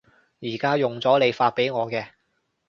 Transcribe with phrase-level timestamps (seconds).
[0.41, 2.07] 而家用咗你發畀我嘅